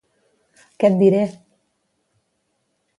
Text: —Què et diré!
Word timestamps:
—Què 0.83 0.89
et 0.89 0.97
diré! 1.03 1.21